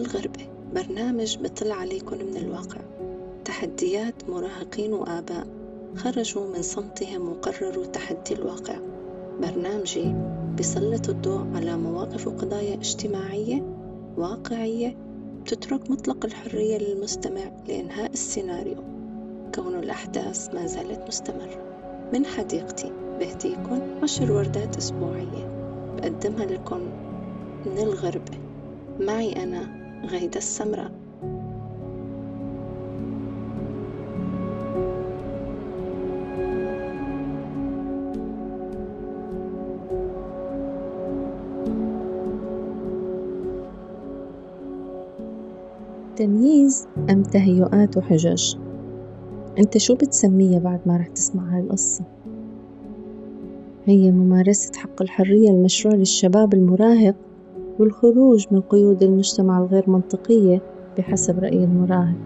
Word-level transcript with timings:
الغربة. 0.00 0.46
برنامج 0.74 1.38
بطل 1.38 1.72
عليكم 1.72 2.16
من 2.16 2.36
الواقع. 2.36 2.80
تحديات 3.44 4.14
مراهقين 4.28 4.92
وآباء. 4.92 5.46
خرجوا 5.96 6.46
من 6.56 6.62
صمتهم 6.62 7.28
وقرروا 7.28 7.86
تحدي 7.86 8.34
الواقع. 8.34 8.76
برنامجي 9.42 10.14
بيسلط 10.56 11.08
الضوء 11.08 11.46
على 11.54 11.76
مواقف 11.76 12.26
وقضايا 12.26 12.74
اجتماعية 12.74 13.62
واقعية 14.16 14.96
بتترك 15.42 15.90
مطلق 15.90 16.24
الحرية 16.24 16.78
للمستمع 16.78 17.52
لإنهاء 17.68 18.12
السيناريو. 18.12 18.76
كون 19.54 19.74
الأحداث 19.74 20.54
ما 20.54 20.66
زالت 20.66 21.08
مستمرة. 21.08 21.64
من 22.12 22.26
حديقتي 22.26 22.92
بهديكم 23.18 23.80
عشر 24.02 24.32
وردات 24.32 24.76
أسبوعية. 24.76 25.60
بقدمها 25.96 26.46
لكم 26.46 26.80
من 27.66 27.78
الغربة. 27.78 28.38
معي 29.00 29.42
أنا 29.42 29.79
غيدة 30.04 30.36
السمراء. 30.36 30.90
تمييز 46.16 46.86
أم 47.10 47.22
تهيؤات 47.22 47.96
وحجج 47.96 48.56
أنت 49.58 49.78
شو 49.78 49.94
بتسميها 49.94 50.58
بعد 50.58 50.80
ما 50.86 50.96
رح 50.96 51.08
تسمع 51.08 51.54
هاي 51.54 51.60
القصة؟ 51.60 52.04
هي 53.84 54.10
ممارسة 54.10 54.72
حق 54.76 55.02
الحرية 55.02 55.50
المشروع 55.50 55.94
للشباب 55.94 56.54
المراهق 56.54 57.14
والخروج 57.80 58.46
من 58.50 58.60
قيود 58.60 59.02
المجتمع 59.02 59.58
الغير 59.58 59.90
منطقية 59.90 60.62
بحسب 60.98 61.38
رأي 61.38 61.64
المراهق. 61.64 62.16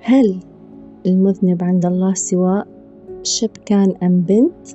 هل 0.00 0.40
المذنب 1.06 1.64
عند 1.64 1.86
الله 1.86 2.14
سواء 2.14 2.66
شاب 3.22 3.50
كان 3.66 3.94
أم 4.02 4.20
بنت؟ 4.20 4.68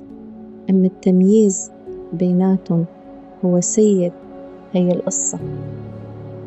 أم 0.70 0.84
التمييز 0.84 1.70
بيناتهم 2.12 2.84
هو 3.44 3.60
سيد 3.60 4.12
هي 4.72 4.92
القصة. 4.92 5.38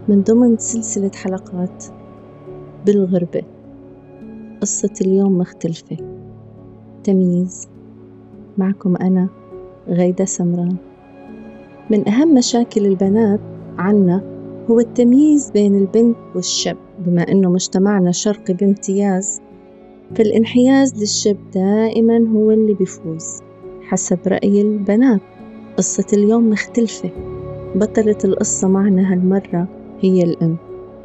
من 0.07 0.21
ضمن 0.21 0.57
سلسلة 0.57 1.11
حلقات 1.15 1.85
بالغربة 2.85 3.43
قصة 4.61 4.93
اليوم 5.01 5.37
مختلفة. 5.37 5.97
تمييز 7.03 7.67
معكم 8.57 8.95
أنا 8.95 9.27
غيدة 9.87 10.25
سمران. 10.25 10.92
من 11.89 12.07
أهم 12.09 12.33
مشاكل 12.33 12.85
البنات 12.85 13.39
عنا 13.77 14.21
هو 14.71 14.79
التمييز 14.79 15.51
بين 15.51 15.75
البنت 15.77 16.17
والشاب 16.35 16.77
بما 16.99 17.31
أنه 17.31 17.49
مجتمعنا 17.49 18.11
شرقي 18.11 18.53
بامتياز 18.53 19.41
فالانحياز 20.15 20.99
للشاب 20.99 21.37
دائما 21.53 22.29
هو 22.29 22.51
اللي 22.51 22.73
بيفوز 22.73 23.41
حسب 23.81 24.19
رأي 24.27 24.61
البنات. 24.61 25.21
قصة 25.77 26.05
اليوم 26.13 26.49
مختلفة. 26.49 27.09
بطلة 27.75 28.17
القصة 28.25 28.67
معنا 28.67 29.13
هالمرة 29.13 29.67
هي 30.01 30.23
الأم 30.23 30.57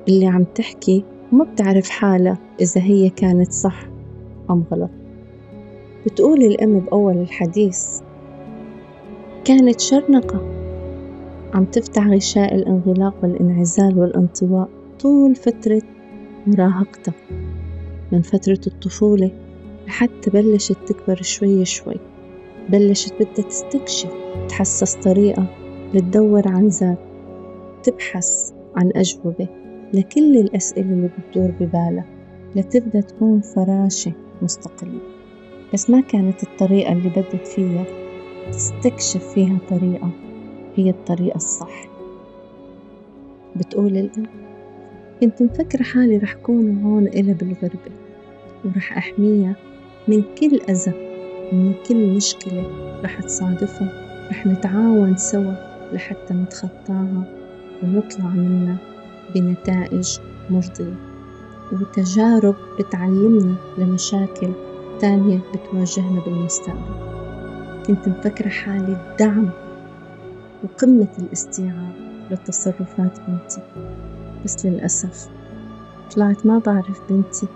اللي 0.08 0.26
عم 0.26 0.44
تحكي 0.44 1.04
وما 1.32 1.44
بتعرف 1.44 1.90
حالها 1.90 2.38
إذا 2.60 2.80
هي 2.80 3.10
كانت 3.10 3.52
صح 3.52 3.88
أم 4.50 4.64
غلط. 4.72 4.90
بتقول 6.06 6.42
الأم 6.42 6.80
بأول 6.80 7.16
الحديث 7.16 8.00
كانت 9.44 9.80
شرنقة. 9.80 10.57
عم 11.54 11.64
تفتح 11.64 12.06
غشاء 12.06 12.54
الانغلاق 12.54 13.14
والانعزال 13.22 13.98
والانطواء 13.98 14.68
طول 15.00 15.34
فترة 15.34 15.82
مراهقتها 16.46 17.14
من 18.12 18.22
فترة 18.22 18.60
الطفولة 18.66 19.30
لحتى 19.86 20.30
بلشت 20.30 20.76
تكبر 20.86 21.22
شوي 21.22 21.64
شوي 21.64 21.96
بلشت 22.68 23.14
بدها 23.14 23.48
تستكشف 23.48 24.10
تحسس 24.48 24.94
طريقة 24.94 25.46
لتدور 25.94 26.48
عن 26.48 26.68
ذات 26.68 26.98
تبحث 27.82 28.52
عن 28.76 28.92
أجوبة 28.96 29.48
لكل 29.94 30.36
الأسئلة 30.36 30.92
اللي 30.92 31.10
بتدور 31.18 31.50
ببالها 31.60 32.04
لتبدأ 32.56 33.00
تكون 33.00 33.40
فراشة 33.40 34.12
مستقلة. 34.42 35.00
بس 35.74 35.90
ما 35.90 36.00
كانت 36.00 36.42
الطريقة 36.42 36.92
اللي 36.92 37.08
بدت 37.08 37.46
فيها 37.46 37.84
تستكشف 38.52 39.28
فيها 39.34 39.58
طريقة. 39.70 40.10
هي 40.76 40.90
الطريقة 40.90 41.36
الصح. 41.36 41.88
بتقول 43.56 43.96
الأم 43.96 44.26
كنت 45.20 45.42
مفكرة 45.42 45.82
حالي 45.82 46.18
رح 46.18 46.34
كون 46.34 46.82
هون 46.82 47.06
إلها 47.06 47.34
بالغربة 47.34 47.90
ورح 48.64 48.96
أحميها 48.96 49.56
من 50.08 50.22
كل 50.40 50.60
أذى 50.68 50.92
ومن 51.52 51.74
كل 51.88 52.16
مشكلة 52.16 52.64
رح 53.04 53.20
تصادفها 53.20 53.92
رح 54.30 54.46
نتعاون 54.46 55.16
سوا 55.16 55.52
لحتى 55.92 56.34
نتخطاها 56.34 57.24
ونطلع 57.82 58.26
منها 58.26 58.76
بنتائج 59.34 60.18
مرضية. 60.50 60.94
وتجارب 61.72 62.54
بتعلمنا 62.78 63.54
لمشاكل 63.78 64.48
تانية 65.00 65.38
بتواجهنا 65.54 66.20
بالمستقبل. 66.20 67.08
كنت 67.86 68.08
مفكرة 68.08 68.48
حالي 68.48 68.92
الدعم 68.92 69.50
وقمة 70.64 71.08
الاستيعاب 71.18 71.92
لتصرفات 72.30 73.18
بنتي. 73.28 73.60
بس 74.44 74.66
للأسف 74.66 75.28
طلعت 76.14 76.46
ما 76.46 76.58
بعرف 76.58 77.00
بنتي 77.10 77.46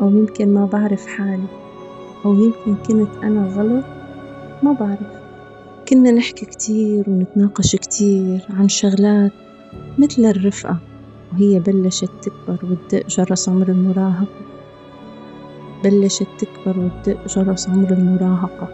أو 0.00 0.08
يمكن 0.08 0.54
ما 0.54 0.66
بعرف 0.66 1.06
حالي 1.06 1.46
أو 2.24 2.34
يمكن 2.34 2.76
كنت 2.76 3.16
أنا 3.22 3.46
غلط 3.46 3.84
ما 4.62 4.72
بعرف. 4.72 5.24
كنا 5.88 6.10
نحكي 6.10 6.46
كتير 6.46 7.10
ونتناقش 7.10 7.76
كتير 7.76 8.46
عن 8.50 8.68
شغلات 8.68 9.32
مثل 9.98 10.24
الرفقة 10.24 10.78
وهي 11.32 11.60
بلشت 11.60 12.10
تكبر 12.22 12.58
وتدق 12.64 13.06
جرس 13.06 13.48
عمر 13.48 13.68
المراهقة. 13.68 14.44
بلشت 15.84 16.28
تكبر 16.38 16.78
وتدق 16.80 17.28
جرس 17.28 17.68
عمر 17.68 17.90
المراهقة. 17.90 18.68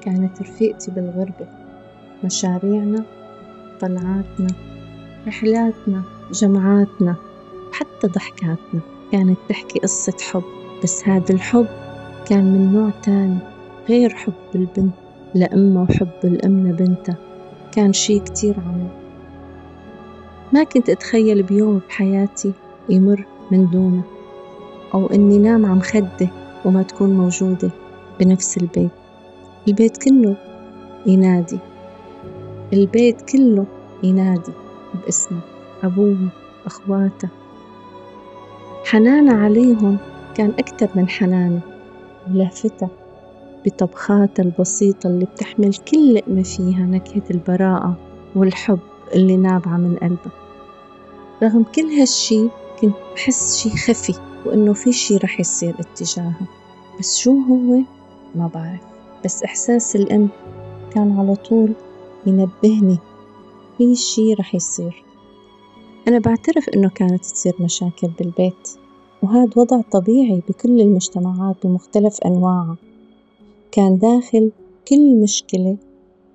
كانت 0.00 0.42
رفيقتي 0.42 0.90
بالغربة. 0.90 1.46
مشاريعنا 2.24 3.04
طلعاتنا 3.80 4.48
رحلاتنا 5.26 6.02
جمعاتنا 6.32 7.16
حتى 7.72 8.06
ضحكاتنا. 8.06 8.80
كانت 9.12 9.38
تحكي 9.48 9.78
قصة 9.78 10.16
حب 10.32 10.42
بس 10.82 11.08
هذا 11.08 11.34
الحب 11.34 11.66
كان 12.26 12.44
من 12.44 12.72
نوع 12.72 12.90
تاني 13.02 13.38
غير 13.88 14.10
حب 14.14 14.32
البنت 14.54 14.94
لأمها 15.34 15.82
وحب 15.82 16.08
الأم 16.24 16.68
لبنتها. 16.68 17.16
كان 17.72 17.92
شي 17.92 18.18
كتير 18.18 18.60
عميق. 18.60 18.92
ما 20.52 20.64
كنت 20.64 20.90
أتخيل 20.90 21.42
بيوم 21.42 21.80
بحياتي 21.88 22.52
يمر 22.88 23.24
من 23.50 23.70
دونه 23.70 24.02
أو 24.94 25.06
إني 25.06 25.38
نام 25.38 25.66
عم 25.66 25.80
خده 25.80 26.28
وما 26.64 26.82
تكون 26.82 27.10
موجودة 27.10 27.70
بنفس 28.20 28.56
البيت. 28.56 28.90
البيت 29.68 29.96
كله 29.96 30.36
ينادي 31.06 31.58
البيت 32.72 33.20
كله 33.22 33.66
ينادي 34.02 34.52
باسمه 35.04 35.40
أبوه 35.82 36.28
أخواته. 36.66 37.28
حنانة 38.84 39.34
عليهم 39.44 39.98
كان 40.34 40.52
أكتر 40.58 40.88
من 40.94 41.08
حناني 41.08 41.60
ولهفتها 42.30 42.88
بطبخاتها 43.66 44.42
البسيطة 44.42 45.06
اللي 45.06 45.24
بتحمل 45.24 45.74
كل 45.74 46.14
لقمة 46.14 46.42
فيها 46.42 46.86
نكهة 46.86 47.22
البراءة 47.30 47.96
والحب 48.36 48.78
اللي 49.14 49.36
نابعة 49.36 49.76
من 49.76 49.96
قلبها. 49.96 50.32
رغم 51.42 51.62
كل 51.62 51.86
هالشي 51.86 52.48
كنت 52.80 52.94
بحس 53.14 53.56
شي 53.56 53.70
خفي 53.70 54.14
وإنه 54.46 54.72
في 54.72 54.92
شي 54.92 55.16
رح 55.16 55.40
يصير 55.40 55.74
اتجاهها 55.80 56.46
بس 56.98 57.16
شو 57.16 57.30
هو؟ 57.30 57.80
ما 58.34 58.50
بعرف. 58.54 58.80
بس 59.24 59.42
إحساس 59.42 59.96
الأم 59.96 60.28
كان 60.94 61.18
على 61.18 61.34
طول 61.36 61.72
ينبهني. 62.26 62.98
في 63.78 63.94
شي 63.94 64.34
رح 64.34 64.54
يصير. 64.54 65.04
أنا 66.08 66.18
بعترف 66.18 66.68
إنه 66.68 66.88
كانت 66.88 67.24
تصير 67.24 67.52
مشاكل 67.60 68.08
بالبيت 68.18 68.68
وهذا 69.22 69.50
وضع 69.56 69.80
طبيعي 69.80 70.42
بكل 70.48 70.80
المجتمعات 70.80 71.66
بمختلف 71.66 72.18
أنواعها. 72.26 72.76
كان 73.72 73.98
داخل 73.98 74.52
كل 74.88 75.20
مشكلة 75.22 75.76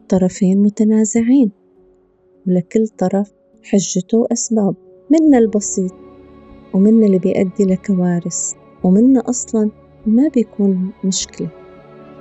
طرفين 0.09 0.61
متنازعين 0.63 1.51
ولكل 2.47 2.87
طرف 2.87 3.31
حجته 3.63 4.17
وأسباب 4.17 4.75
منا 5.09 5.37
البسيط 5.37 5.91
ومنا 6.73 7.05
اللي 7.05 7.19
بيؤدي 7.19 7.65
لكوارث 7.65 8.53
ومنا 8.83 9.29
أصلا 9.29 9.69
ما 10.05 10.27
بيكون 10.27 10.91
مشكلة 11.03 11.49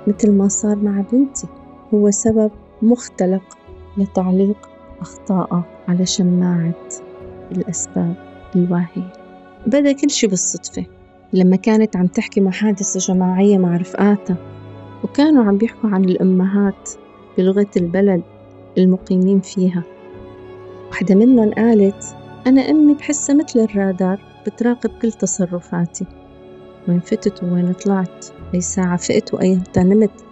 مثل 0.07 0.31
ما 0.31 0.47
صار 0.47 0.75
مع 0.75 1.01
بنتي. 1.11 1.47
هو 1.93 2.11
سبب 2.11 2.51
مختلق 2.83 3.57
لتعليق 3.97 4.69
أخطائها 5.01 5.63
على 5.87 6.05
شماعة 6.05 6.87
الأسباب 7.51 8.15
الواهية. 8.55 9.13
بدأ 9.67 9.91
كل 9.91 10.09
شي 10.09 10.27
بالصدفة. 10.27 10.85
لما 11.33 11.55
كانت 11.55 11.97
عم 11.97 12.07
تحكي 12.07 12.41
محادثة 12.41 12.99
جماعية 12.99 13.57
مع 13.57 13.77
رفقاتها 13.77 14.37
وكانوا 15.03 15.43
عم 15.43 15.57
بيحكوا 15.57 15.89
عن 15.89 16.05
الأمهات 16.05 16.89
بلغة 17.37 17.67
البلد 17.77 18.21
المقيمين 18.77 19.39
فيها. 19.39 19.83
واحدة 20.89 21.15
منهم 21.15 21.51
قالت 21.53 22.15
أنا 22.47 22.61
أمي 22.69 22.93
بحسها 22.93 23.35
مثل 23.35 23.59
الرادار 23.59 24.21
بتراقب 24.47 24.89
كل 25.01 25.11
تصرفاتي. 25.11 26.05
وين 26.87 26.99
فتت 26.99 27.43
ووين 27.43 27.73
طلعت 27.73 28.25
أي 28.53 28.61
ساعة 28.61 28.97
فقت 28.97 29.33
وأيمتى 29.33 29.79
نمت 29.79 30.25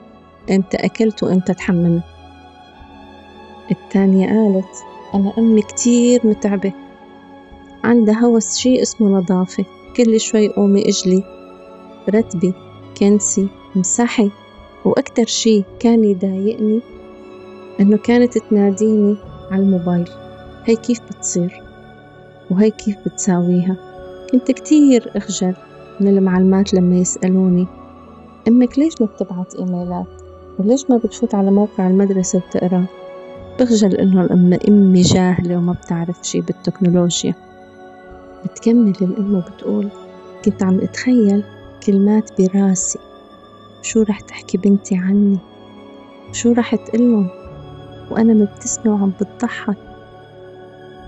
إمتى 0.51 0.77
أكلت 0.77 1.23
وإمتى 1.23 1.53
تحممت. 1.53 2.03
التانية 3.71 4.27
قالت 4.27 4.83
أنا 5.13 5.33
أمي 5.37 5.61
كتير 5.61 6.21
متعبة. 6.23 6.73
عندها 7.83 8.19
هوس 8.25 8.57
شي 8.57 8.81
اسمه 8.81 9.09
نظافة. 9.09 9.65
كل 9.97 10.19
شوي 10.19 10.47
قومي 10.47 10.89
إجلي. 10.89 11.23
رتبي 12.09 12.53
كنسي 12.99 13.47
مسحي. 13.75 14.31
وأكتر 14.85 15.25
شي 15.25 15.63
كان 15.79 16.03
يضايقني 16.03 16.81
إنه 17.79 17.97
كانت 17.97 18.37
تناديني 18.37 19.17
على 19.51 19.63
الموبايل. 19.63 20.09
هي 20.65 20.75
كيف 20.75 20.99
بتصير؟ 21.01 21.63
وهي 22.51 22.71
كيف 22.71 22.95
بتساويها؟ 23.05 23.77
كنت 24.31 24.51
كتير 24.51 25.11
أخجل 25.15 25.55
من 25.99 26.07
المعلمات 26.07 26.73
لما 26.73 26.95
يسألوني 26.95 27.67
أمك 28.47 28.79
ليش 28.79 29.01
ما 29.01 29.07
بتبعت 29.07 29.55
إيميلات؟ 29.55 30.07
وليش 30.59 30.89
ما 30.89 30.97
بتفوت 30.97 31.35
على 31.35 31.51
موقع 31.51 31.87
المدرسة 31.87 32.41
وتقرا 32.47 32.85
بخجل 33.59 33.95
إنه 33.95 34.21
الأم 34.21 34.59
أمي 34.67 35.01
جاهلة 35.01 35.57
وما 35.57 35.73
بتعرف 35.73 36.19
شي 36.23 36.41
بالتكنولوجيا. 36.41 37.33
بتكمل 38.45 38.93
الأم 39.01 39.35
وبتقول 39.35 39.87
كنت 40.45 40.63
عم 40.63 40.79
أتخيل 40.79 41.43
كلمات 41.85 42.41
براسي. 42.41 42.99
شو 43.81 44.01
رح 44.01 44.19
تحكي 44.19 44.57
بنتي 44.57 44.95
عني؟ 44.95 45.37
شو 46.31 46.51
رح 46.51 46.75
تقلن 46.75 47.29
وأنا 48.11 48.33
مبتسمة 48.33 48.93
وعم 48.93 49.11
بتضحك. 49.21 49.77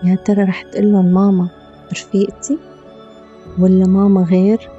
يا 0.04 0.16
ترى 0.16 0.44
رح 0.44 0.62
تقلن 0.62 1.14
ماما 1.14 1.48
رفيقتي؟ 1.92 2.58
ولا 3.60 3.88
ماما 3.88 4.22
غير؟ 4.24 4.70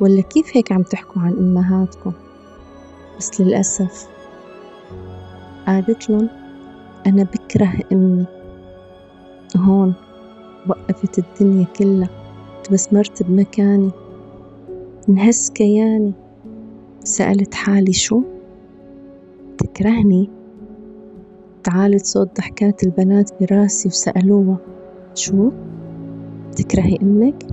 ولا 0.00 0.20
كيف 0.22 0.56
هيك 0.56 0.72
عم 0.72 0.82
تحكوا 0.82 1.22
عن 1.22 1.32
أمهاتكم؟ 1.32 2.12
بس 3.18 3.40
للأسف 3.40 4.06
قالت 5.66 6.10
لهم 6.10 6.28
أنا 7.06 7.22
بكره 7.22 7.72
أمي. 7.92 8.26
هون 9.56 9.94
وقفت 10.68 11.18
الدنيا 11.18 11.66
كلها 11.78 12.08
تبسمرت 12.64 13.22
بمكاني. 13.22 13.90
انهز 15.08 15.50
كياني. 15.50 16.12
سألت 17.04 17.54
حالي 17.54 17.92
شو؟ 17.92 18.22
تكرهني؟ 19.58 20.30
تعالت 21.64 22.06
صوت 22.06 22.36
ضحكات 22.36 22.84
البنات 22.84 23.30
براسي 23.40 23.88
وسألوها 23.88 24.56
شو؟ 25.14 25.50
تكرهي 26.56 26.98
أمك؟ 27.02 27.46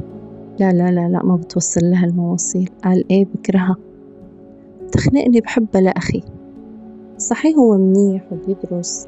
لا 0.60 0.72
لا 0.72 0.92
لا 0.92 1.10
لا 1.10 1.24
ما 1.24 1.36
بتوصل 1.36 1.82
لها 1.84 2.06
المواصيل. 2.06 2.70
قال 2.84 3.06
إيه 3.12 3.26
بكرهها. 3.26 3.76
تخنقني 4.92 5.42
بحبها 5.42 5.82
لأخي. 5.82 6.24
صحيح 7.18 7.58
هو 7.58 7.78
منيح 7.78 8.24
وبيدرس. 8.32 9.08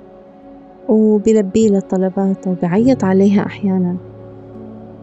وبيلبي 0.92 1.70
لها 1.70 1.80
طلباتها 1.80 2.52
وبعيط 2.52 3.04
عليها 3.04 3.46
أحيانا 3.46 3.98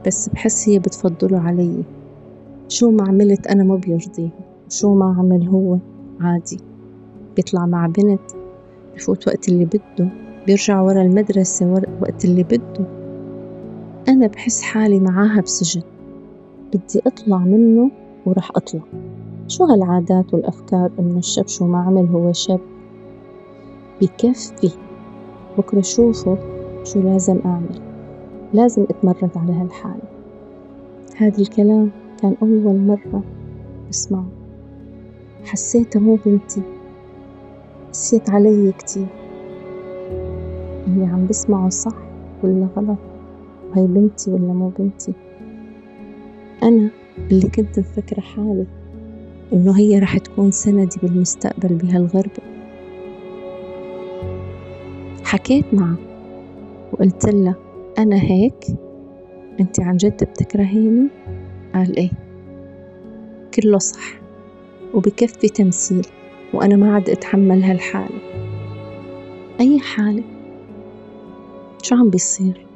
بس 0.06 0.28
بحس 0.28 0.68
هي 0.68 0.78
بتفضله 0.78 1.40
علي. 1.40 1.84
شو 2.68 2.90
ما 2.90 3.08
عملت 3.08 3.46
أنا 3.46 3.64
ما 3.64 3.76
بيرضيها 3.76 4.30
شو 4.68 4.94
ما 4.94 5.16
عمل 5.18 5.48
هو 5.48 5.78
عادي. 6.20 6.60
بيطلع 7.36 7.66
مع 7.66 7.86
بنت 7.86 8.20
بفوت 8.96 9.28
وقت 9.28 9.48
اللي 9.48 9.64
بده 9.64 10.08
بيرجع 10.46 10.80
ورا 10.80 11.02
المدرسة 11.02 11.82
وقت 12.02 12.24
اللي 12.24 12.42
بده. 12.42 12.84
أنا 14.08 14.26
بحس 14.26 14.62
حالي 14.62 15.00
معاها 15.00 15.40
بسجن. 15.40 15.82
بدي 16.68 17.02
أطلع 17.06 17.38
منه 17.38 17.90
ورح 18.26 18.50
أطلع. 18.56 18.82
شو 19.46 19.64
هالعادات 19.64 20.34
والأفكار 20.34 20.90
إنه 20.98 21.18
الشب 21.18 21.46
شو 21.46 21.66
ما 21.66 21.78
عمل 21.78 22.06
هو 22.06 22.32
شب 22.32 22.60
بكفي. 24.00 24.87
بكرة 25.58 25.80
شوفوا 25.80 26.36
شو 26.84 27.00
لازم 27.00 27.38
أعمل. 27.44 27.80
لازم 28.52 28.82
أتمرد 28.82 29.30
على 29.36 29.52
هالحالة. 29.52 30.02
هذا 31.16 31.38
الكلام 31.42 31.90
كان 32.22 32.36
أول 32.42 32.76
مرة 32.76 33.22
أسمعه 33.90 34.26
حسيتها 35.44 36.00
مو 36.00 36.18
بنتي. 36.26 36.62
قسيت 37.92 38.30
علي 38.30 38.72
كتير. 38.78 39.06
اللي 40.86 41.06
عم 41.06 41.26
بسمعه 41.26 41.68
صح 41.68 41.96
ولا 42.42 42.68
غلط؟ 42.76 42.98
وهي 43.70 43.86
بنتي 43.86 44.30
ولا 44.30 44.52
مو 44.52 44.72
بنتي؟ 44.78 45.12
أنا 46.62 46.90
اللي 47.30 47.48
كنت 47.48 47.78
مفكرة 47.78 48.20
حالي 48.20 48.66
إنه 49.52 49.78
هي 49.78 49.98
رح 49.98 50.18
تكون 50.18 50.50
سندي 50.50 50.96
بالمستقبل 51.02 51.74
بهالغربة. 51.74 52.57
حكيت 55.28 55.74
معها 55.74 55.96
وقلت 56.92 57.26
لها 57.26 57.54
أنا 57.98 58.22
هيك؟ 58.22 58.64
أنت 59.60 59.80
عن 59.80 59.96
جد 59.96 60.24
بتكرهيني؟ 60.24 61.08
قال 61.74 61.96
إيه. 61.96 62.10
كله 63.54 63.78
صح. 63.78 64.20
وبكفي 64.94 65.48
تمثيل 65.48 66.06
وأنا 66.54 66.76
ما 66.76 66.94
عاد 66.94 67.10
أتحمل 67.10 67.62
هالحالة. 67.62 68.18
أي 69.60 69.78
حالة؟ 69.78 70.22
شو 71.82 71.94
عم 71.94 72.10
بيصير؟ 72.10 72.66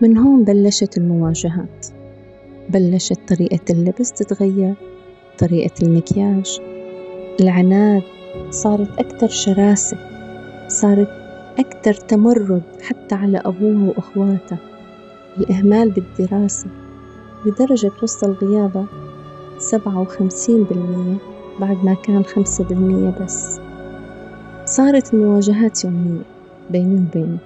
من 0.00 0.18
هون 0.18 0.44
بلشت 0.44 0.98
المواجهات. 0.98 1.86
بلشت 2.68 3.20
طريقة 3.28 3.64
اللبس 3.70 4.12
تتغير 4.12 4.74
طريقة 5.38 5.74
المكياج. 5.82 6.60
العناد 7.40 8.02
صارت 8.50 8.98
أكثر 8.98 9.28
شراسة. 9.28 10.15
صارت 10.68 11.08
أكثر 11.58 11.94
تمرد 11.94 12.62
حتى 12.82 13.14
على 13.14 13.38
أبوها 13.38 13.88
وأخواتها 13.88 14.58
الإهمال 15.38 15.90
بالدراسة 15.90 16.66
لدرجة 17.46 17.90
توصل 18.00 18.32
غيابها 18.32 18.86
سبعة 19.58 20.00
وخمسين 20.00 20.64
بالمية 20.64 21.16
بعد 21.60 21.84
ما 21.84 21.94
كان 21.94 22.24
خمسة 22.24 22.64
بالمية 22.64 23.10
بس. 23.20 23.60
صارت 24.64 25.14
المواجهات 25.14 25.84
يومية 25.84 26.22
بيني 26.70 26.94
وبينه 27.08 27.38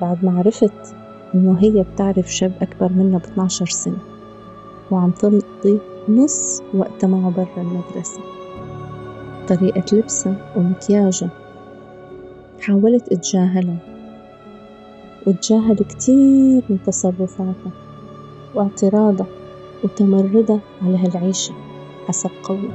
بعد 0.00 0.24
ما 0.24 0.38
عرفت 0.38 0.94
إنه 1.34 1.56
هي 1.60 1.84
بتعرف 1.94 2.32
شاب 2.34 2.52
أكبر 2.62 2.92
منها 2.92 3.18
باتناشر 3.18 3.66
سنة 3.66 3.98
وعم 4.90 5.10
تمضي 5.10 5.78
نص 6.08 6.62
وقتها 6.74 7.06
معه 7.08 7.30
برا 7.30 7.62
المدرسة. 7.62 8.20
طريقة 9.48 9.96
لبسها 9.96 10.36
ومكياجها 10.56 11.45
حاولت 12.66 13.12
أتجاهلها 13.12 13.76
وأتجاهل 15.26 15.76
كتير 15.76 16.62
من 16.68 16.78
تصرفاتها 16.86 17.70
واعتراضها 18.54 19.26
وتمردها 19.84 20.60
على 20.82 20.98
هالعيشة 20.98 21.54
حسب 22.08 22.30
قولي 22.42 22.68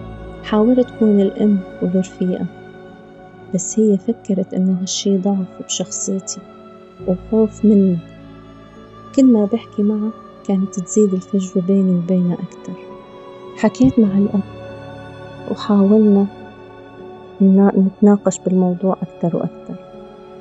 حاولت 0.43 0.89
تكون 0.89 1.21
الأم 1.21 1.59
والرفيقة 1.81 2.45
بس 3.53 3.79
هي 3.79 3.97
فكرت 3.97 4.53
إنه 4.53 4.81
هالشي 4.81 5.17
ضعف 5.17 5.63
بشخصيتي 5.65 6.39
وخوف 7.07 7.65
مني. 7.65 7.97
كل 9.15 9.25
ما 9.25 9.45
بحكي 9.45 9.83
معها 9.83 10.11
كانت 10.47 10.79
تزيد 10.79 11.13
الفجوة 11.13 11.63
بيني 11.63 11.95
وبينها 11.95 12.33
أكتر. 12.33 12.73
حكيت 13.57 13.99
مع 13.99 14.17
الأب 14.17 14.43
وحاولنا 15.51 16.40
نتناقش 17.41 18.39
بالموضوع 18.39 18.97
أكتر 19.01 19.37
وأكتر. 19.37 19.75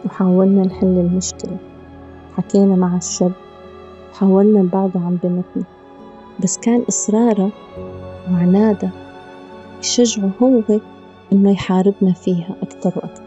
وحاولنا 0.06 0.62
نحل 0.62 0.86
المشكلة. 0.86 1.56
حكينا 2.36 2.76
مع 2.76 2.96
الشاب. 2.96 3.32
وحاولنا 4.12 4.62
نبعده 4.62 5.00
عن 5.00 5.18
بنتنا. 5.22 5.64
بس 6.42 6.58
كان 6.58 6.82
إصراره 6.88 7.50
وعنادة 8.32 8.90
يشجعه 9.80 10.30
هو 10.42 10.62
إنه 11.32 11.52
يحاربنا 11.52 12.12
فيها 12.12 12.54
أكتر 12.62 12.92
وأكتر. 12.96 13.22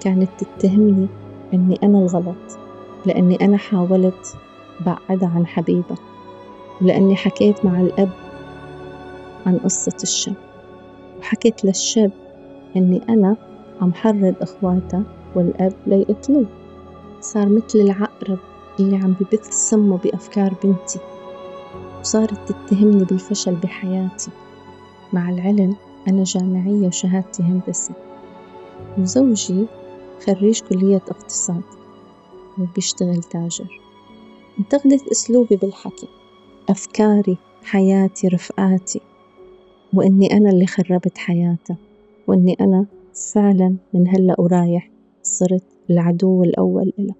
كانت 0.00 0.30
تتهمني 0.38 1.06
إني 1.54 1.78
أنا 1.82 1.98
الغلط 1.98 2.58
لأني 3.06 3.36
أنا 3.44 3.56
حاولت 3.56 4.36
بعدها 4.86 5.28
عن 5.28 5.46
حبيبة 5.46 5.96
لأني 6.80 7.16
حكيت 7.16 7.64
مع 7.64 7.80
الأب 7.80 8.10
عن 9.46 9.58
قصة 9.58 9.96
الشاب. 10.02 10.34
وحكيت 11.20 11.64
للشاب 11.64 12.10
إني 12.76 13.00
أنا 13.08 13.36
عم 13.80 13.94
حرض 13.94 14.34
إخواتها 14.40 15.02
والأب 15.36 15.72
ليقتلوه. 15.86 16.46
صار 17.20 17.48
مثل 17.48 17.78
العقرب 17.78 18.38
اللي 18.80 18.96
عم 18.96 19.14
ببث 19.20 19.50
سمه 19.50 19.98
بأفكار 19.98 20.54
بنتي 20.64 20.98
وصارت 22.00 22.52
تتهمني 22.52 23.04
بالفشل 23.04 23.54
بحياتي. 23.54 24.30
مع 25.12 25.30
العلم 25.30 25.76
أنا 26.08 26.24
جامعية 26.24 26.86
وشهادتي 26.86 27.42
هندسة 27.42 27.94
وزوجي 28.98 29.66
خريج 30.26 30.60
كلية 30.60 31.02
اقتصاد 31.08 31.62
وبيشتغل 32.58 33.22
تاجر. 33.22 33.80
انتقدت 34.58 35.08
أسلوبي 35.12 35.56
بالحكي 35.56 36.08
أفكاري 36.68 37.38
حياتي 37.64 38.28
رفقاتي 38.28 39.00
وإني 39.92 40.36
أنا 40.36 40.50
اللي 40.50 40.66
خربت 40.66 41.18
حياتها 41.18 41.76
وإني 42.26 42.56
أنا 42.60 42.86
فعلا 43.34 43.76
من 43.94 44.08
هلأ 44.08 44.34
ورايح 44.38 44.90
صرت 45.22 45.64
العدو 45.90 46.42
الأول 46.44 46.92
إلها 46.98 47.16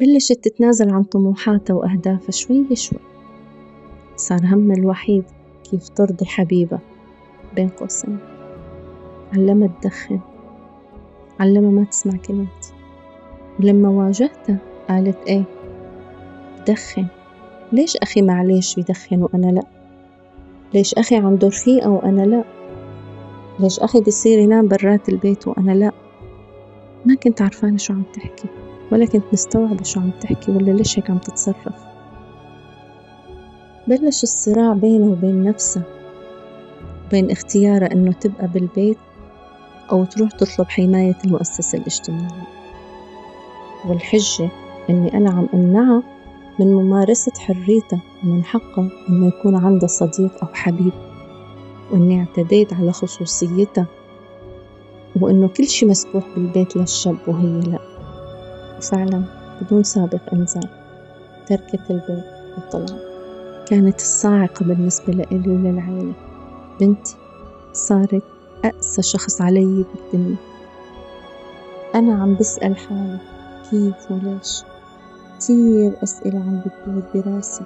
بلشت 0.00 0.44
تتنازل 0.44 0.90
عن 0.90 1.02
طموحاتها 1.02 1.74
وأهدافها 1.74 2.30
شوي 2.30 2.76
شوي. 2.76 2.98
صار 4.16 4.40
همها 4.44 4.76
الوحيد 4.76 5.24
كيف 5.70 5.88
ترضي 5.88 6.26
حبيبة 6.26 6.78
بين 7.56 7.68
قوسين. 7.68 8.18
علمها 9.32 9.68
تدخن 9.80 10.20
علمها 11.40 11.70
ما 11.70 11.84
تسمع 11.84 12.16
كلمتي 12.16 12.72
ولما 13.60 13.88
واجهتها 13.88 14.58
قالت 14.88 15.18
إيه؟ 15.26 15.44
بدخن 16.60 17.06
ليش 17.72 17.96
أخي 17.96 18.22
معليش 18.22 18.76
بدخن 18.76 19.22
وأنا 19.22 19.46
لأ؟ 19.46 19.62
ليش 20.74 20.94
أخي 20.94 21.16
عنده 21.16 21.48
رفيقة 21.48 21.90
وأنا 21.90 22.22
لأ؟ 22.22 22.44
ليش 23.60 23.80
أخي 23.80 24.00
بصير 24.00 24.38
ينام 24.38 24.68
برات 24.68 25.08
البيت 25.08 25.48
وأنا 25.48 25.72
لأ؟ 25.72 25.92
ما 27.04 27.14
كنت 27.14 27.42
عرفانة 27.42 27.76
شو 27.76 27.92
عم 27.92 28.02
تحكي 28.14 28.48
ولا 28.92 29.06
كنت 29.06 29.24
مستوعبة 29.32 29.84
شو 29.84 30.00
عم 30.00 30.10
تحكي 30.20 30.52
ولا 30.52 30.70
ليش 30.70 30.98
هيك 30.98 31.10
عم 31.10 31.18
تتصرف؟ 31.18 31.88
بلش 33.88 34.22
الصراع 34.22 34.72
بينه 34.72 35.06
وبين 35.06 35.44
نفسها 35.44 35.82
بين 37.10 37.30
اختيارها 37.30 37.92
إنه 37.92 38.12
تبقى 38.12 38.48
بالبيت 38.48 38.98
أو 39.92 40.04
تروح 40.04 40.30
تطلب 40.30 40.68
حماية 40.68 41.16
المؤسسة 41.24 41.78
الاجتماعية. 41.78 42.46
والحجة 43.88 44.50
إني 44.90 45.16
أنا 45.16 45.30
عم 45.30 45.48
أمنعها 45.54 46.02
من 46.58 46.66
ممارسة 46.74 47.32
حريتها 47.38 48.00
ومن 48.24 48.44
حقها 48.44 48.90
إنه 49.08 49.26
يكون 49.26 49.56
عندها 49.56 49.88
صديق 49.88 50.44
أو 50.44 50.48
حبيب. 50.54 50.92
وإني 51.90 52.20
اعتديت 52.20 52.72
على 52.72 52.92
خصوصيتها 52.92 53.86
وإنه 55.20 55.48
كل 55.48 55.66
شي 55.66 55.86
مسموح 55.86 56.24
بالبيت 56.34 56.76
للشاب 56.76 57.16
وهي 57.26 57.60
لأ. 57.60 57.78
وفعلا 58.78 59.24
بدون 59.60 59.82
سابق 59.82 60.20
إنذار 60.32 60.70
تركت 61.46 61.90
البيت 61.90 62.24
وطلعت 62.58 63.00
كانت 63.68 63.96
الصاعقة 63.96 64.64
بالنسبة 64.64 65.12
لإلي 65.12 65.48
وللعيلة. 65.48 66.12
بنتي 66.80 67.16
صارت 67.72 68.22
أقسى 68.64 69.02
شخص 69.02 69.40
علي 69.40 69.84
بالدنيا. 69.94 70.36
أنا 71.94 72.22
عم 72.22 72.34
بسأل 72.34 72.76
حالي 72.76 73.18
كيف 73.70 74.10
وليش؟ 74.10 74.62
كتير 75.38 75.92
أسئلة 76.02 76.38
عم 76.38 76.60
بتدور 76.60 77.02
براسي 77.14 77.64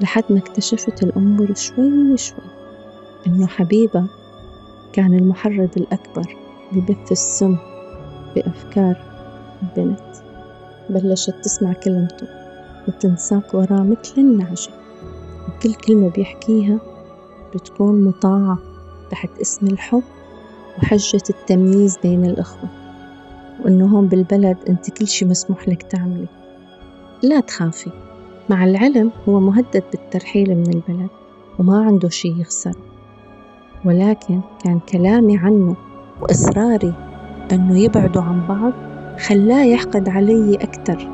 لحد 0.00 0.24
ما 0.30 0.38
اكتشفت 0.38 1.02
الأمور 1.02 1.54
شوي 1.54 2.16
شوي. 2.16 2.61
إنه 3.26 3.46
حبيبة 3.46 4.04
كان 4.92 5.14
المحرض 5.14 5.70
الأكبر 5.76 6.36
لبث 6.72 7.12
السم 7.12 7.56
بأفكار 8.34 8.96
البنت. 9.62 10.00
بلشت 10.90 11.34
تسمع 11.42 11.72
كلمته 11.72 12.26
وتنساق 12.88 13.56
وراه 13.56 13.82
مثل 13.82 14.14
النعجة 14.18 14.70
وكل 15.48 15.74
كلمة 15.74 16.10
بيحكيها 16.10 16.78
بتكون 17.54 18.04
مطاعة 18.04 18.58
تحت 19.10 19.30
اسم 19.40 19.66
الحب 19.66 20.02
وحجة 20.78 21.22
التمييز 21.30 21.98
بين 22.02 22.24
الإخوة 22.24 22.68
وإنه 23.64 23.86
هون 23.86 24.06
بالبلد 24.06 24.56
أنت 24.68 24.90
كل 24.90 25.06
شي 25.06 25.24
مسموح 25.24 25.68
لك 25.68 25.82
تعملي. 25.82 26.26
لا 27.22 27.40
تخافي 27.40 27.90
مع 28.50 28.64
العلم 28.64 29.10
هو 29.28 29.40
مهدد 29.40 29.82
بالترحيل 29.92 30.54
من 30.54 30.68
البلد 30.68 31.08
وما 31.58 31.84
عنده 31.84 32.08
شي 32.08 32.40
يخسر. 32.40 32.74
ولكن 33.84 34.40
كان 34.64 34.78
كلامي 34.78 35.36
عنه 35.36 35.76
وإصراري 36.22 36.94
أنه 37.52 37.78
يبعدوا 37.78 38.22
عن 38.22 38.46
بعض 38.46 38.72
خلاه 39.18 39.64
يحقد 39.64 40.08
علي 40.08 40.54
أكتر 40.54 41.08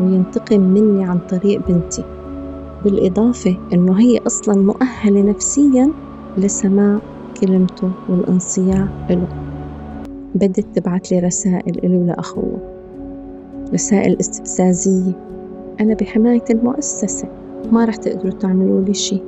وينتقم 0.00 0.60
مني 0.60 1.04
عن 1.04 1.18
طريق 1.18 1.68
بنتي 1.68 2.04
بالإضافة 2.84 3.56
أنه 3.72 4.00
هي 4.00 4.18
أصلا 4.18 4.62
مؤهلة 4.62 5.22
نفسيا 5.22 5.90
لسماع 6.38 6.98
كلمته 7.40 7.90
والانصياع 8.08 8.88
له 9.10 9.28
بدت 10.34 10.78
تبعت 10.78 11.12
لي 11.12 11.18
رسائل 11.18 11.84
إلي 11.84 11.96
ولأخوه 11.96 12.58
رسائل 13.74 14.16
استفزازية. 14.20 15.12
أنا 15.80 15.94
بحماية 15.94 16.44
المؤسسة 16.50 17.28
ما 17.72 17.84
رح 17.84 17.96
تقدروا 17.96 18.32
تعملوا 18.32 18.84
لي 18.84 18.94
شي 18.94 19.22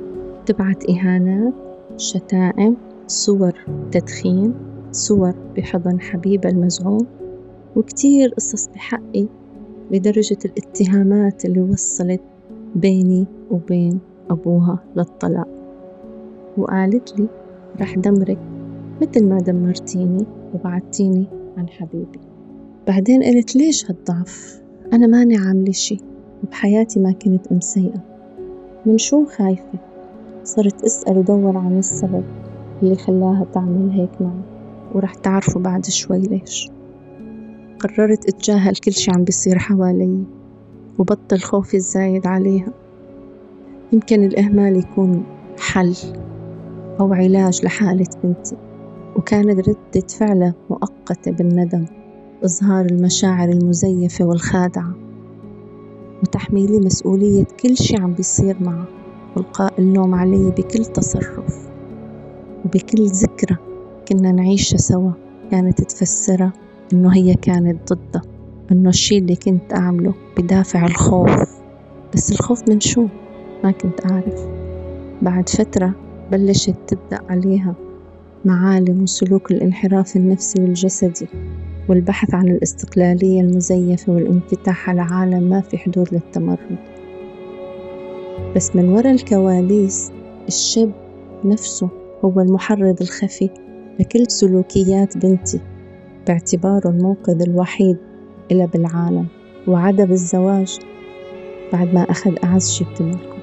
تبعت 0.45 0.89
إهانات 0.89 1.53
شتائم 1.97 2.77
صور 3.07 3.53
تدخين 3.91 4.53
صور 4.91 5.33
بحضن 5.57 6.01
حبيبة 6.01 6.49
المزعوم 6.49 7.05
وكتير 7.75 8.29
قصص 8.29 8.67
بحقي 8.67 9.27
لدرجة 9.91 10.37
الاتهامات 10.45 11.45
اللي 11.45 11.61
وصلت 11.61 12.21
بيني 12.75 13.25
وبين 13.51 13.99
أبوها 14.29 14.79
للطلاق. 14.95 15.47
وقالت 16.57 17.19
لي 17.19 17.27
رح 17.81 17.95
دمرك 17.95 18.39
مثل 19.01 19.25
ما 19.25 19.37
دمرتيني 19.37 20.25
وبعدتيني 20.53 21.27
عن 21.57 21.69
حبيبي 21.69 22.19
بعدين 22.87 23.23
قلت 23.23 23.55
ليش 23.55 23.91
هالضعف؟ 23.91 24.61
أنا 24.93 25.07
ماني 25.07 25.37
عاملة 25.37 25.71
شي 25.71 25.97
وبحياتي 26.43 26.99
ما 26.99 27.11
كنت 27.11 27.47
أم 27.47 27.59
سيئة 27.59 28.03
من 28.85 28.97
شو 28.97 29.25
خايفة؟ 29.25 29.79
صرت 30.43 30.83
أسأل 30.83 31.17
ودور 31.17 31.57
عن 31.57 31.77
السبب. 31.77 32.23
اللي 32.83 32.95
خلاها 32.95 33.45
تعمل 33.53 33.89
هيك 33.91 34.21
معي. 34.21 34.41
ورح 34.95 35.13
تعرفوا 35.13 35.61
بعد 35.61 35.85
شوي 35.85 36.19
ليش. 36.19 36.69
قررت 37.79 38.29
أتجاهل 38.29 38.75
كل 38.75 38.91
شي 38.91 39.11
عم 39.11 39.23
بيصير 39.23 39.59
حوالي 39.59 40.23
وبطل 40.99 41.39
خوفي 41.39 41.77
الزايد 41.77 42.27
عليها. 42.27 42.73
يمكن 43.93 44.23
الإهمال 44.23 44.75
يكون 44.75 45.23
حل 45.59 45.95
أو 46.99 47.13
علاج 47.13 47.65
لحالة 47.65 48.05
بنتي 48.23 48.57
وكانت 49.15 49.69
ردة 49.69 50.07
فعلة 50.07 50.53
مؤقتة 50.69 51.31
بالندم 51.31 51.85
إظهار 52.43 52.85
المشاعر 52.85 53.49
المزيفة 53.49 54.25
والخادعة 54.25 54.95
وتحميلي 56.21 56.79
مسؤولية 56.79 57.45
كل 57.63 57.77
شي 57.77 57.95
عم 57.97 58.13
بيصير 58.13 58.57
معه 58.63 58.85
وإلقاء 59.35 59.73
اللوم 59.79 60.15
علي 60.15 60.51
بكل 60.51 60.85
تصرف. 60.85 61.66
وبكل 62.65 63.05
ذكرى 63.05 63.57
كنا 64.07 64.31
نعيشها 64.31 64.77
سوا. 64.77 65.11
كانت 65.51 65.81
تفسرها 65.81 66.53
إنه 66.93 67.15
هي 67.15 67.33
كانت 67.33 67.93
ضدها 67.93 68.21
إنه 68.71 68.89
الشي 68.89 69.17
اللي 69.17 69.35
كنت 69.35 69.73
أعمله 69.73 70.13
بدافع 70.37 70.85
الخوف. 70.85 71.59
بس 72.13 72.31
الخوف 72.31 72.69
من 72.69 72.79
شو؟ 72.79 73.07
ما 73.63 73.71
كنت 73.71 74.11
أعرف. 74.11 74.47
بعد 75.21 75.49
فترة 75.49 75.93
بلشت 76.31 76.75
تبدأ 76.87 77.19
عليها 77.29 77.75
معالم 78.45 79.03
وسلوك 79.03 79.51
الانحراف 79.51 80.15
النفسي 80.15 80.61
والجسدي 80.61 81.27
والبحث 81.89 82.33
عن 82.33 82.47
الاستقلالية 82.47 83.41
المزيفة 83.41 84.13
والانفتاح 84.13 84.89
على 84.89 85.01
عالم 85.01 85.43
ما 85.49 85.61
في 85.61 85.77
حدود 85.77 86.07
للتمرد. 86.11 86.77
بس 88.55 88.75
من 88.75 88.89
وراء 88.89 89.13
الكواليس 89.13 90.11
الشاب 90.47 90.91
نفسه 91.45 91.89
هو 92.25 92.39
المحرض 92.41 93.01
الخفي 93.01 93.49
لكل 93.99 94.31
سلوكيات 94.31 95.17
بنتي 95.17 95.59
باعتباره 96.27 96.89
المنقذ 96.89 97.41
الوحيد 97.41 97.97
إلها 98.51 98.65
بالعالم 98.65 99.27
وعدا 99.67 100.05
بالزواج 100.05 100.79
بعد 101.73 101.93
ما 101.93 102.01
أخذ 102.01 102.35
أعز 102.43 102.71
شي 102.71 102.85
بتملكه 102.85 103.37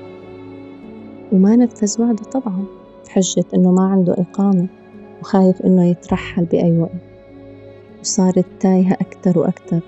وما 1.32 1.56
نفذ 1.56 2.02
وعده 2.02 2.24
طبعا 2.24 2.64
بحجة 3.06 3.44
إنه 3.54 3.70
ما 3.72 3.82
عنده 3.82 4.12
إقامة 4.12 4.66
وخايف 5.20 5.62
إنه 5.62 5.86
يترحل 5.86 6.44
بأي 6.44 6.78
وقت. 6.78 6.90
وصارت 8.00 8.46
تايهة 8.60 8.92
أكتر 9.00 9.38
وأكتر 9.38 9.80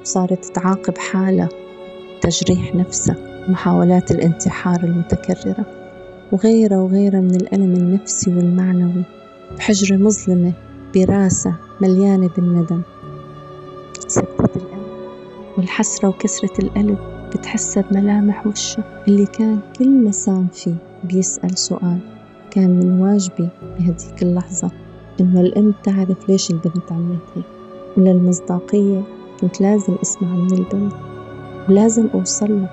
وصارت 0.00 0.44
تعاقب 0.44 0.98
حالها 0.98 1.48
تجريح 2.20 2.74
نفسها 2.74 3.16
محاولات 3.48 4.10
الانتحار 4.10 4.84
المتكررة. 4.84 5.79
وغيرها 6.32 6.78
وغيرها 6.78 7.20
من 7.20 7.34
الألم 7.34 7.72
النفسي 7.72 8.30
والمعنوي. 8.30 9.02
بحجرة 9.56 9.96
مظلمة 9.96 10.52
براسة 10.94 11.54
مليانة 11.80 12.30
بالندم. 12.36 12.82
سكتت 14.08 14.56
الأمل 14.56 14.80
والحسرة 15.56 16.08
وكسرة 16.08 16.52
القلب 16.62 16.98
بتحسها 17.34 17.82
بملامح 17.90 18.46
وشه 18.46 18.84
اللي 19.08 19.26
كان 19.26 19.58
كل 19.78 19.90
مسام 20.04 20.46
فيه 20.52 20.74
بيسأل 21.04 21.58
سؤال 21.58 21.98
كان 22.50 22.80
من 22.80 23.00
واجبي 23.00 23.48
بهديك 23.78 24.22
اللحظة. 24.22 24.70
إنه 25.20 25.40
الأم 25.40 25.74
تعرف 25.82 26.28
ليش 26.28 26.50
البنت 26.50 26.92
عملت 26.92 27.22
هيك. 27.36 27.44
وللمصداقية 27.96 29.02
كنت 29.40 29.60
لازم 29.60 29.94
أسمع 30.02 30.28
من 30.28 30.52
البنت. 30.52 30.92
ولازم 31.68 32.08
أوصل 32.14 32.50
له 32.50 32.68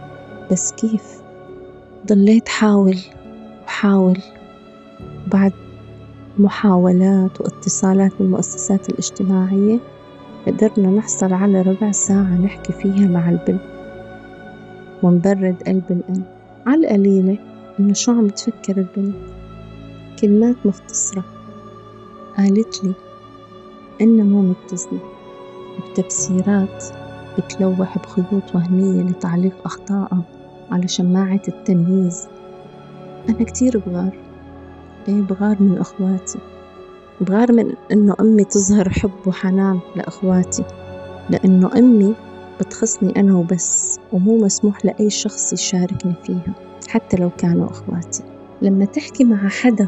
بس 0.51 0.71
كيف؟ 0.71 1.21
ضليت 2.07 2.49
حاول. 2.49 2.97
وحاول 3.67 4.17
بعد 5.27 5.53
محاولات 6.39 7.41
واتصالات 7.41 8.11
بالمؤسسات 8.19 8.89
الاجتماعية. 8.89 9.79
قدرنا 10.47 10.87
نحصل 10.89 11.33
على 11.33 11.61
ربع 11.61 11.91
ساعة 11.91 12.37
نحكي 12.41 12.73
فيها 12.73 13.07
مع 13.07 13.29
البنت 13.29 13.61
ونبرد 15.03 15.63
قلب 15.67 15.83
الأم 15.89 16.23
على 16.67 16.87
القليلة 16.87 17.37
إنه 17.79 17.93
شو 17.93 18.11
عم 18.11 18.27
تفكر 18.27 18.77
البنت؟ 18.77 19.15
كلمات 20.21 20.55
مختصرة 20.65 21.23
قالت 22.37 22.83
لي 22.83 22.93
إنها 24.01 24.25
مو 24.25 24.41
متزنة 24.41 24.99
وبتفسيرات 25.77 26.83
بتلوح 27.37 27.97
بخيوط 27.97 28.55
وهمية 28.55 29.01
لتعليق 29.03 29.55
أخطائها 29.65 30.21
على 30.71 30.87
شماعة 30.87 31.41
التمييز. 31.47 32.27
أنا 33.29 33.43
كتير 33.43 33.77
بغار. 33.77 34.17
إيه 35.07 35.21
بغار 35.21 35.55
من 35.59 35.77
أخواتي. 35.77 36.39
بغار 37.21 37.51
من 37.51 37.73
إنه 37.91 38.15
أمي 38.19 38.43
تظهر 38.43 38.89
حب 38.89 39.11
وحنان 39.25 39.79
لأخواتي. 39.95 40.63
لأنه 41.29 41.71
أمي 41.77 42.15
بتخصني 42.59 43.19
أنا 43.19 43.35
وبس 43.35 43.99
ومو 44.13 44.37
مسموح 44.37 44.85
لأي 44.85 45.09
شخص 45.09 45.53
يشاركني 45.53 46.13
فيها 46.23 46.53
حتى 46.87 47.17
لو 47.17 47.29
كانوا 47.37 47.69
أخواتي. 47.69 48.23
لما 48.61 48.85
تحكي 48.85 49.23
مع 49.23 49.47
حدا 49.49 49.87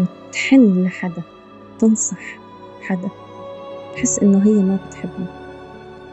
وتحن 0.00 0.84
لحدا 0.84 1.22
تنصح 1.78 2.38
حدا 2.82 3.08
بحس 3.94 4.18
إنه 4.18 4.38
هي 4.46 4.52
ما 4.62 4.78
بتحبني. 4.86 5.26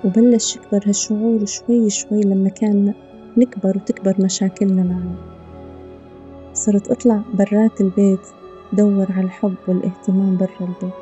وبلش 0.06 0.56
يكبر 0.56 0.84
هالشعور 0.88 1.46
شوي 1.46 1.90
شوي 1.90 2.22
لما 2.22 2.50
كان 2.50 2.94
نكبر 3.38 3.78
وتكبر 3.78 4.16
مشاكلنا 4.20 4.84
معنا 4.84 5.39
صرت 6.60 6.92
أطلع 6.92 7.22
برات 7.34 7.82
البيت 7.82 8.28
دور 8.74 9.08
على 9.12 9.26
الحب 9.26 9.56
والاهتمام 9.68 10.38
برا 10.38 10.50
البيت. 10.62 10.94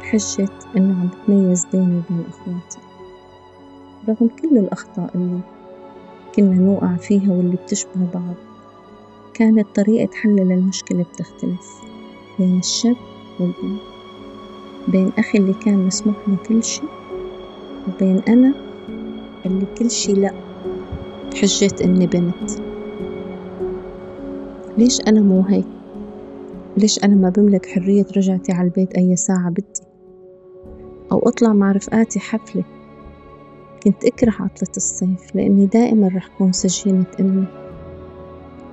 بحجة 0.00 0.48
إنه 0.76 1.00
عم 1.00 1.08
بتميز 1.08 1.66
بيني 1.72 1.98
وبين 1.98 2.24
إخواتي. 2.28 2.78
رغم 4.08 4.28
كل 4.28 4.58
الأخطاء 4.58 5.10
اللي 5.14 5.40
كنا 6.34 6.54
نوقع 6.54 6.96
فيها 6.96 7.32
واللي 7.32 7.56
بتشبه 7.56 8.06
بعض 8.14 8.34
كانت 9.34 9.66
طريقة 9.74 10.14
حل 10.14 10.36
للمشكلة 10.36 11.02
بتختلف 11.02 11.80
بين 12.38 12.58
الشاب 12.58 12.96
والبنت 13.40 13.80
بين 14.88 15.12
أخي 15.18 15.38
اللي 15.38 15.54
كان 15.54 15.86
مسموح 15.86 16.16
له 16.28 16.36
كل 16.48 16.64
شي 16.64 16.82
وبين 17.88 18.18
أنا 18.28 18.54
اللي 19.46 19.66
كل 19.78 19.90
شي 19.90 20.12
لأ. 20.12 20.34
بحجة 21.32 21.84
إني 21.84 22.06
بنت. 22.06 22.69
ليش 24.80 25.00
أنا 25.00 25.20
مو 25.20 25.42
هيك؟ 25.42 25.66
ليش 26.76 27.04
أنا 27.04 27.14
ما 27.14 27.28
بملك 27.28 27.66
حرية 27.66 28.06
رجعتي 28.16 28.52
على 28.52 28.68
البيت 28.68 28.94
أي 28.94 29.16
ساعة 29.16 29.50
بدي؟ 29.50 29.82
أو 31.12 31.18
أطلع 31.18 31.52
مع 31.52 31.72
رفقاتي 31.72 32.20
حفلة. 32.20 32.64
كنت 33.82 34.04
أكره 34.04 34.30
عطلة 34.30 34.72
الصيف 34.76 35.34
لأني 35.34 35.66
دائما 35.66 36.08
رح 36.08 36.28
كون 36.38 36.52
سجينة 36.52 37.06
أمي. 37.20 37.46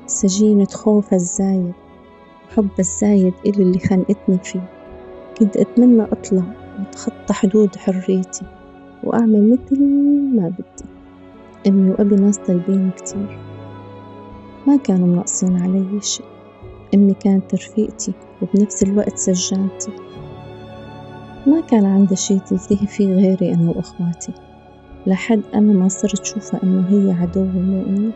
سجينة 0.06 0.66
خوفها 0.66 1.16
الزايد 1.16 1.74
وحبها 2.48 2.80
الزايد 2.80 3.34
إلي 3.46 3.64
اللي 3.64 3.80
خنقتني 3.80 4.38
فيه. 4.44 4.70
كنت 5.40 5.58
أتمنى 5.58 6.04
أطلع 6.04 6.44
وأتخطى 6.80 7.34
حدود 7.34 7.76
حريتي 7.76 8.46
وأعمل 9.04 9.52
مثل 9.52 9.84
ما 10.36 10.50
بدي. 10.50 10.90
أمي 11.68 11.92
وأبي 11.92 12.16
ناس 12.16 12.38
طيبين 12.38 12.92
كتير. 12.98 13.47
ما 14.68 14.78
كانوا 14.78 15.08
منقصين 15.08 15.62
علي 15.62 16.02
شي 16.02 16.24
أمي 16.94 17.14
كانت 17.14 17.56
رفيقتي 17.56 18.14
وبنفس 18.42 18.84
الوقت 18.84 19.18
سجانتي 19.18 19.92
ما 21.48 21.62
كان 21.62 21.86
عندها 21.86 22.16
شي 22.16 22.40
تلتهي 22.40 22.88
فيه 22.88 23.08
غيري 23.08 23.54
أنا 23.54 23.70
وأخواتي. 23.70 24.32
لحد 25.06 25.42
أنا 25.54 25.74
ما 25.74 25.88
صرت 25.88 26.26
شوفها 26.26 26.64
إنه 26.64 26.88
هي 26.90 27.12
عدو 27.12 27.46
مو 27.46 27.84
أمي 27.84 28.12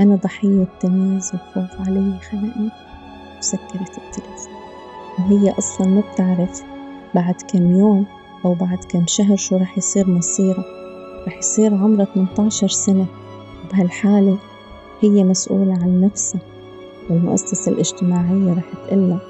أنا 0.00 0.16
ضحية 0.16 0.66
تمييز 0.80 1.32
وخوف 1.34 1.80
علي 1.80 2.18
خلقني. 2.30 2.70
وسكرت 3.38 3.98
التلفزيون 3.98 4.56
وهي 5.18 5.54
أصلا 5.58 5.86
ما 5.86 6.02
بتعرف 6.12 6.62
بعد 7.14 7.34
كم 7.52 7.70
يوم 7.70 8.06
أو 8.44 8.54
بعد 8.54 8.84
كم 8.88 9.06
شهر 9.06 9.36
شو 9.36 9.56
رح 9.56 9.78
يصير 9.78 10.10
مصيرها 10.10 10.64
رح 11.26 11.38
يصير 11.38 11.74
عمرها 11.74 12.04
18 12.04 12.68
سنة. 12.68 13.06
بهالحالة 13.72 14.38
هي 15.00 15.24
مسؤولة 15.24 15.72
عن 15.72 16.00
نفسها 16.00 16.40
والمؤسسة 17.10 17.72
الاجتماعية 17.72 18.54
رح 18.54 18.64
تقلها. 18.72 19.20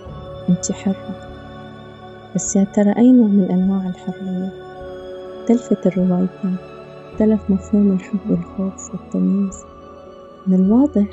أنت 0.48 0.72
حرة. 0.72 1.16
بس 2.34 2.56
يا 2.56 2.64
ترى 2.64 2.96
أي 2.96 3.12
نوع 3.12 3.26
من 3.26 3.50
أنواع 3.50 3.88
الحرية؟ 3.88 4.52
تلفت 5.46 5.86
الروايتين. 5.86 6.56
تلف 7.18 7.50
مفهوم 7.50 7.92
الحب 7.92 8.30
والخوف 8.30 8.90
والتمييز. 8.90 9.56
من 10.46 10.54
الواضح 10.54 11.06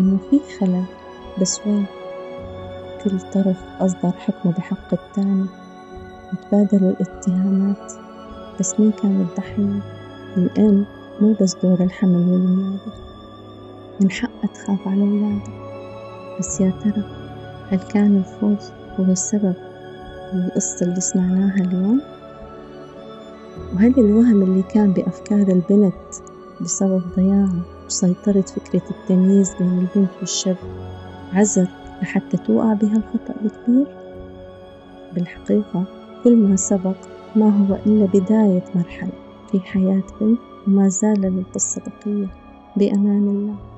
إنه 0.00 0.18
في 0.30 0.40
خلل 0.60 0.84
بس 1.40 1.60
وين؟ 1.66 1.86
كل 3.04 3.20
طرف 3.20 3.56
أصدر 3.80 4.10
حكمه 4.10 4.52
بحق 4.52 4.94
التاني. 4.94 5.46
وتبادلوا 6.32 6.90
الاتهامات. 6.90 7.92
بس 8.60 8.80
مين 8.80 8.92
كان 8.92 9.20
الضحية؟ 9.20 9.82
الأم 10.36 10.84
مو 11.20 11.34
بس 11.40 11.56
دور 11.62 11.80
الحمل 11.80 12.16
والولادة 12.16 13.13
من 14.00 14.10
حقها 14.10 14.46
تخاف 14.54 14.88
على 14.88 15.02
أولادها 15.02 15.42
بس 16.38 16.60
يا 16.60 16.70
ترى 16.70 17.04
هل 17.68 17.78
كان 17.78 18.16
الخوف 18.16 18.70
هو 19.00 19.12
السبب 19.12 19.54
للقصة 20.34 20.86
اللي 20.86 21.00
سمعناها 21.00 21.54
اليوم؟ 21.54 22.00
وهل 23.74 23.94
الوهم 23.98 24.42
اللي 24.42 24.62
كان 24.62 24.92
بأفكار 24.92 25.48
البنت 25.48 25.94
بسبب 26.60 27.02
ضياعها 27.16 27.62
وسيطرة 27.86 28.40
فكرة 28.40 28.82
التمييز 28.90 29.54
بين 29.54 29.78
البنت 29.78 30.10
والشاب 30.20 30.56
عذر 31.32 31.68
لحتى 32.02 32.36
توقع 32.36 32.72
بهالخطأ 32.72 33.34
الكبير؟ 33.44 33.86
بالحقيقة 35.14 35.84
كل 36.24 36.36
ما 36.36 36.56
سبق 36.56 36.96
ما 37.36 37.66
هو 37.66 37.74
إلا 37.86 38.06
بداية 38.06 38.64
مرحلة 38.74 39.12
في 39.52 39.60
حياة 39.60 40.02
بنت 40.20 40.38
وما 40.66 40.88
زال 40.88 41.20
للقصة 41.20 41.82
بقية 41.86 42.26
بأمان 42.76 43.28
الله 43.28 43.73